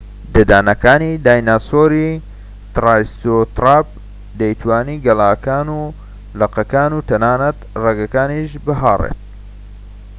[0.33, 2.11] ددانەکانی دایناسۆری
[2.75, 3.87] ترایسێراتۆپ
[4.39, 5.81] دەیتوانی گەلاکان و
[6.39, 9.19] لقەکان و تەنانەت ڕەگەکانیش بهاڕێت